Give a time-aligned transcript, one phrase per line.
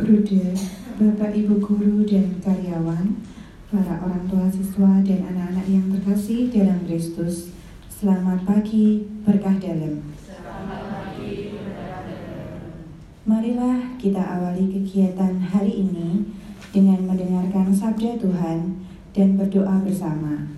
[0.00, 0.56] Bruder,
[0.96, 3.20] Bapak Ibu guru dan karyawan,
[3.68, 7.52] para orang tua siswa dan anak-anak yang terkasih dalam Kristus,
[7.92, 10.00] selamat pagi, berkah dalam.
[13.28, 16.24] Marilah kita awali kegiatan hari ini
[16.72, 18.80] dengan mendengarkan sabda Tuhan
[19.12, 20.48] dan berdoa bersama.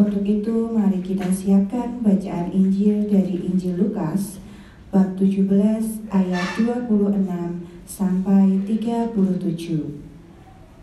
[0.00, 4.40] Untuk itu, mari kita siapkan bacaan Injil dari Injil Lukas
[4.88, 9.12] bab 17 ayat 26 sampai 37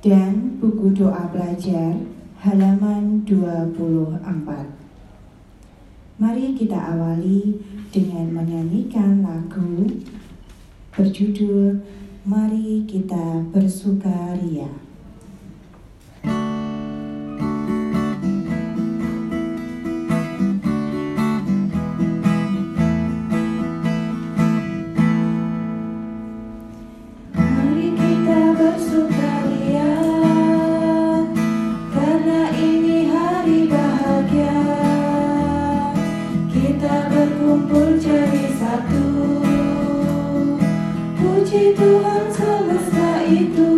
[0.05, 1.97] dan buku doa belajar
[2.45, 4.21] halaman 24.
[6.21, 7.57] Mari kita awali
[7.89, 9.89] dengan menyanyikan lagu
[10.93, 11.81] berjudul
[12.29, 14.88] Mari kita bersukaria.
[41.49, 43.73] Puji Tuhan semesta itu.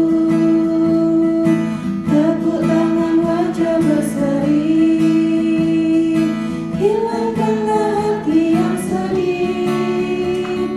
[2.04, 4.76] Tepuk tangan wajah berseri.
[6.76, 10.68] Hilangkanlah hati yang sedih.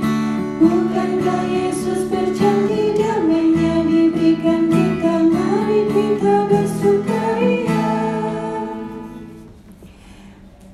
[0.62, 7.90] Bukankah Yesus berjanji damainya diberikan kita Mari kita bersukaria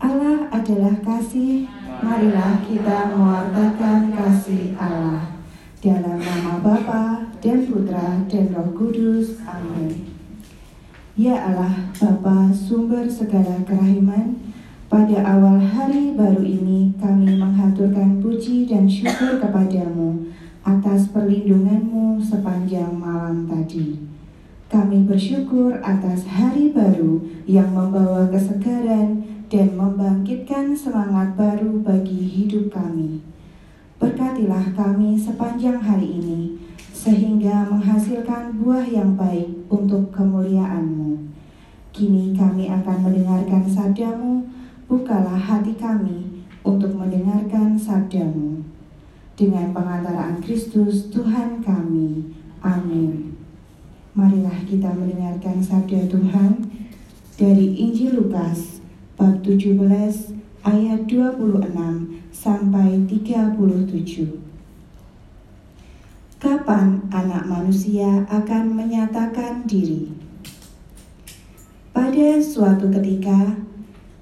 [0.05, 1.65] Allah adalah kasih.
[2.05, 3.30] Marilah kita mau
[13.21, 14.33] segala kerahiman,
[14.89, 20.33] pada awal hari baru ini kami menghaturkan puji dan syukur kepadamu
[20.65, 24.01] atas perlindunganmu sepanjang malam tadi.
[24.73, 29.21] Kami bersyukur atas hari baru yang membawa kesegaran
[29.53, 33.21] dan membangkitkan semangat baru bagi hidup kami.
[34.01, 36.57] Berkatilah kami sepanjang hari ini,
[37.01, 41.33] sehingga menghasilkan buah yang baik untuk kemuliaan-Mu.
[41.97, 44.45] Kini kami akan mendengarkan sabdamu,
[44.85, 48.61] bukalah hati kami untuk mendengarkan sabdamu.
[49.33, 52.37] Dengan pengantaraan Kristus Tuhan kami.
[52.61, 53.33] Amin.
[54.13, 56.69] Marilah kita mendengarkan sabda Tuhan
[57.41, 58.85] dari Injil Lukas
[59.17, 59.81] bab 17
[60.69, 61.73] ayat 26
[62.29, 64.50] sampai 37.
[66.41, 70.09] Kapan anak manusia akan menyatakan diri?
[71.93, 73.61] Pada suatu ketika,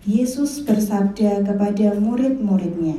[0.02, 2.98] Yesus bersabda kepada murid-muridnya,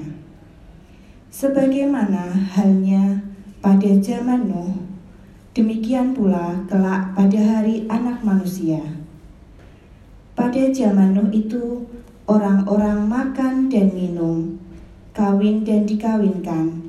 [1.27, 3.19] "Sebagaimana halnya
[3.59, 4.87] pada zaman Nuh,
[5.51, 8.79] demikian pula kelak pada hari Anak Manusia.
[10.31, 11.83] Pada zaman Nuh itu,
[12.23, 14.55] orang-orang makan dan minum,
[15.11, 16.88] kawin dan dikawinkan,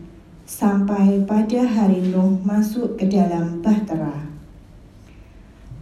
[0.50, 4.26] sampai pada hari Nuh masuk ke dalam bahtera."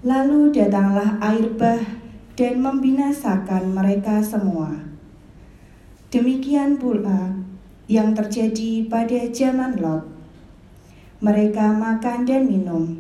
[0.05, 1.81] Lalu datanglah air bah
[2.37, 4.71] dan membinasakan mereka semua.
[6.13, 7.35] Demikian pula
[7.89, 10.07] yang terjadi pada zaman Lot.
[11.19, 12.95] Mereka makan dan minum,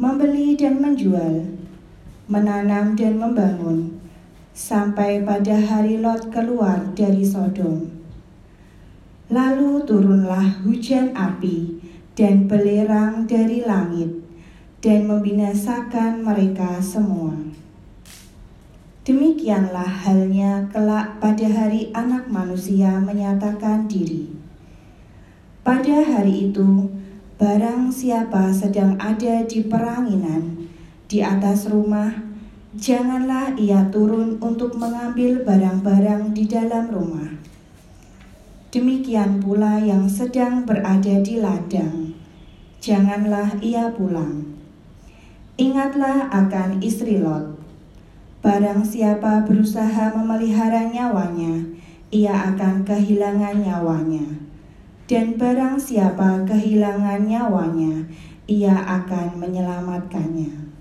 [0.00, 1.44] membeli dan menjual,
[2.24, 4.00] menanam dan membangun,
[4.56, 8.01] sampai pada hari Lot keluar dari Sodom.
[9.32, 11.80] Lalu turunlah hujan api
[12.12, 14.20] dan belerang dari langit
[14.84, 17.32] dan membinasakan mereka semua.
[19.08, 24.28] Demikianlah halnya kelak pada hari Anak Manusia menyatakan diri.
[25.64, 26.92] Pada hari itu,
[27.40, 30.68] barang siapa sedang ada di peranginan
[31.08, 32.12] di atas rumah,
[32.76, 37.51] janganlah ia turun untuk mengambil barang-barang di dalam rumah.
[38.72, 42.16] Demikian pula yang sedang berada di ladang,
[42.80, 44.52] janganlah ia pulang
[45.60, 47.60] Ingatlah akan istri Lot.
[48.40, 51.60] Barang siapa berusaha memelihara nyawanya,
[52.08, 54.26] ia akan kehilangan nyawanya.
[55.04, 58.10] Dan barang siapa kehilangan nyawanya,
[58.48, 60.72] ia akan menyelamatkannya.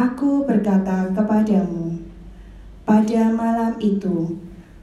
[0.00, 2.02] Aku berkata kepadamu,
[2.88, 4.42] pada malam itu,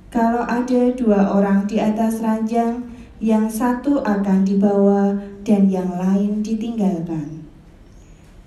[0.10, 2.82] kalau ada dua orang di atas ranjang,
[3.22, 5.14] yang satu akan dibawa
[5.46, 7.46] dan yang lain ditinggalkan.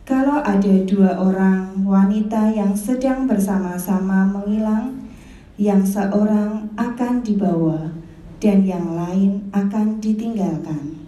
[0.03, 5.07] Kalau ada dua orang wanita yang sedang bersama-sama menghilang,
[5.55, 7.95] yang seorang akan dibawa
[8.43, 10.99] dan yang lain akan ditinggalkan.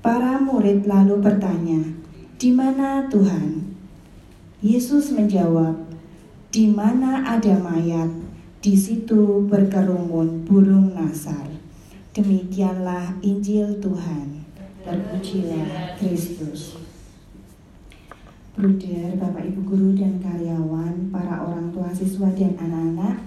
[0.00, 1.84] Para murid lalu bertanya,
[2.40, 3.76] "Di mana Tuhan?"
[4.64, 5.76] Yesus menjawab,
[6.48, 8.23] "Di mana ada mayat,
[8.64, 11.44] di situ berkerumun burung nasar."
[12.16, 14.40] Demikianlah Injil Tuhan.
[14.80, 16.80] Terpujilah Kristus.
[18.54, 23.18] Bruder, Bapak Ibu guru dan karyawan, para orang tua siswa dan anak-anak,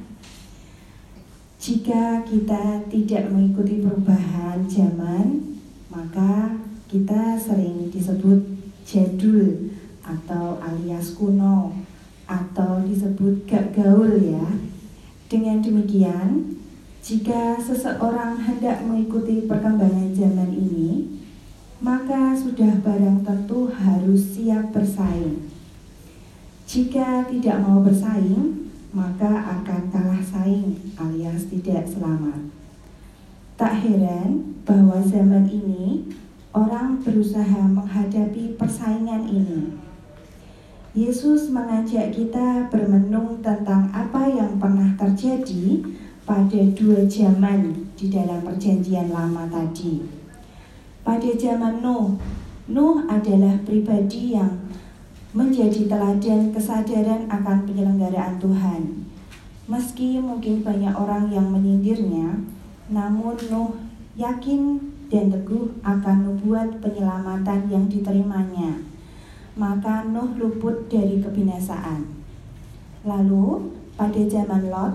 [1.59, 5.59] jika kita tidak mengikuti perubahan zaman,
[5.91, 6.55] maka
[6.87, 8.39] kita sering disebut
[8.87, 11.75] jadul atau alias kuno
[12.23, 14.47] atau disebut gak gaul ya.
[15.27, 16.55] Dengan demikian,
[17.03, 21.19] jika seseorang hendak mengikuti perkembangan zaman ini,
[21.83, 25.51] maka sudah barang tentu harus siap bersaing.
[26.63, 32.47] Jika tidak mau bersaing, maka akan kalah saing alias tidak selamat.
[33.59, 36.07] Tak heran bahwa zaman ini
[36.55, 39.86] orang berusaha menghadapi persaingan ini.
[40.97, 45.85] Yesus mengajak kita bermenung tentang apa yang pernah terjadi
[46.25, 50.01] pada dua zaman di dalam perjanjian lama tadi.
[51.05, 52.17] Pada zaman Nuh,
[52.73, 54.57] Nuh adalah pribadi yang
[55.37, 59.05] menjadi teladan kesadaran akan penyelenggaraan Tuhan.
[59.69, 62.41] Meski mungkin banyak orang yang menyindirnya,
[62.89, 63.77] namun Nuh
[64.17, 64.81] yakin
[65.13, 68.86] dan teguh akan nubuat penyelamatan yang diterimanya.
[69.57, 72.05] Maka Nuh luput dari kebinasaan.
[73.01, 74.93] Lalu, pada zaman Lot,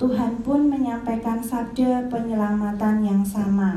[0.00, 3.76] Tuhan pun menyampaikan sabda penyelamatan yang sama.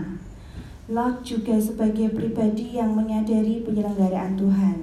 [0.87, 4.77] Lot juga sebagai pribadi yang menyadari penyelenggaraan Tuhan.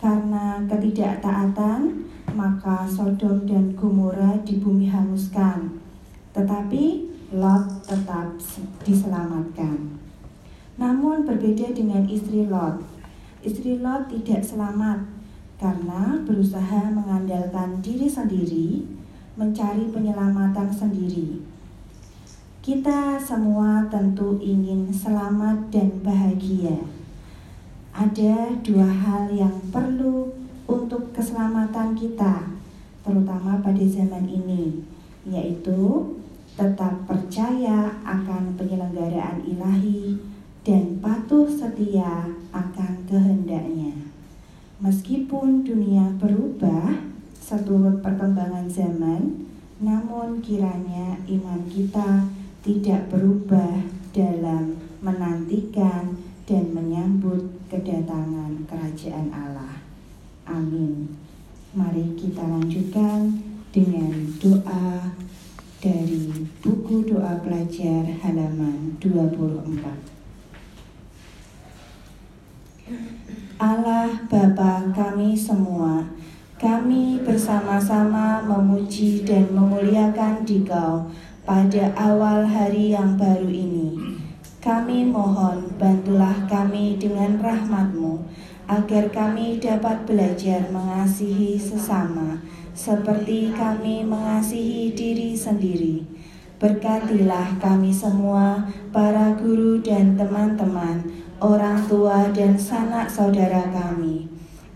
[0.00, 5.76] Karena ketidaktaatan, maka Sodom dan Gomora di bumi hanguskan.
[6.32, 6.84] Tetapi
[7.36, 8.40] Lot tetap
[8.80, 10.00] diselamatkan.
[10.80, 12.95] Namun berbeda dengan istri Lot.
[13.46, 15.06] Istri Lot tidak selamat
[15.62, 18.82] karena berusaha mengandalkan diri sendiri,
[19.38, 21.46] mencari penyelamatan sendiri.
[22.58, 26.74] Kita semua tentu ingin selamat dan bahagia.
[27.94, 30.26] Ada dua hal yang perlu
[30.66, 32.50] untuk keselamatan kita,
[33.06, 34.82] terutama pada zaman ini,
[35.22, 36.02] yaitu
[36.58, 40.34] tetap percaya akan penyelenggaraan ilahi
[40.66, 43.94] dan patuh setia akan kehendaknya.
[44.82, 47.06] Meskipun dunia berubah
[47.38, 49.46] seturut perkembangan zaman,
[49.78, 52.26] namun kiranya iman kita
[52.66, 56.18] tidak berubah dalam menantikan
[56.50, 59.78] dan menyambut kedatangan kerajaan Allah.
[60.50, 61.14] Amin.
[61.78, 63.38] Mari kita lanjutkan
[63.70, 65.14] dengan doa
[65.78, 70.15] dari buku doa pelajar halaman 24.
[73.56, 76.04] Allah Bapa kami semua,
[76.60, 81.08] kami bersama-sama memuji dan memuliakan Dikau
[81.48, 84.20] pada awal hari yang baru ini.
[84.60, 88.28] Kami mohon bantulah kami dengan rahmatmu
[88.68, 92.36] agar kami dapat belajar mengasihi sesama
[92.76, 96.04] seperti kami mengasihi diri sendiri.
[96.60, 101.04] Berkatilah kami semua, para guru dan teman-teman,
[101.36, 104.28] orang tua dan sanak saudara kami.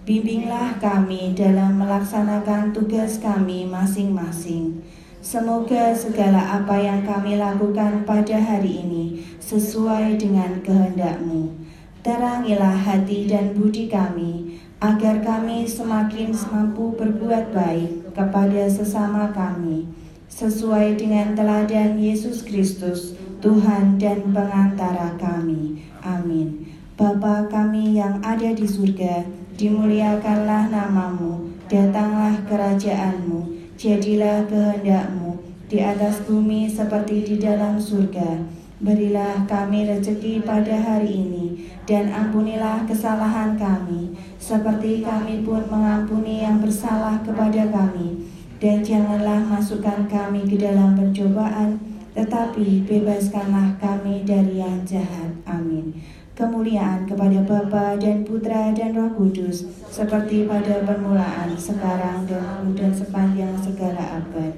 [0.05, 4.85] Bimbinglah kami dalam melaksanakan tugas kami masing-masing.
[5.21, 11.53] Semoga segala apa yang kami lakukan pada hari ini sesuai dengan kehendakmu.
[12.01, 19.85] Terangilah hati dan budi kami, agar kami semakin mampu berbuat baik kepada sesama kami,
[20.33, 23.13] sesuai dengan teladan Yesus Kristus,
[23.45, 25.90] Tuhan dan pengantara kami.
[26.01, 26.67] Amin.
[27.01, 29.25] Bapa kami yang ada di surga,
[29.57, 35.41] dimuliakanlah namamu, datanglah kerajaanmu, jadilah kehendakmu
[35.71, 38.61] di atas bumi seperti di dalam surga.
[38.81, 46.65] Berilah kami rezeki pada hari ini, dan ampunilah kesalahan kami, seperti kami pun mengampuni yang
[46.65, 48.29] bersalah kepada kami.
[48.61, 51.81] Dan janganlah masukkan kami ke dalam pencobaan,
[52.15, 55.31] tetapi bebaskanlah kami dari yang jahat.
[55.47, 55.95] Amin.
[56.35, 63.53] Kemuliaan kepada Bapa dan Putra dan Roh Kudus, seperti pada permulaan, sekarang dan dan sepanjang
[63.61, 64.57] segala abad.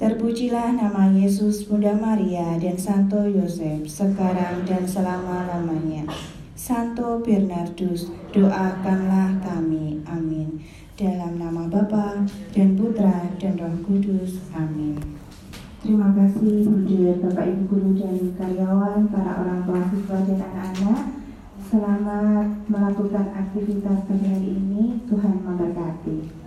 [0.00, 6.08] Terpujilah nama Yesus, Bunda Maria, dan Santo Yosef, sekarang dan selama-lamanya.
[6.56, 10.00] Santo Bernardus, doakanlah kami.
[10.08, 10.64] Amin.
[10.96, 12.24] Dalam nama Bapa
[12.56, 14.40] dan Putra dan Roh Kudus.
[14.56, 14.96] Amin.
[15.80, 21.04] Terima kasih Bujur Bapak Ibu Guru dan karyawan, para orang tua siswa dan anak-anak.
[21.72, 25.00] Selamat melakukan aktivitas pada hari ini.
[25.08, 26.39] Tuhan memberkati.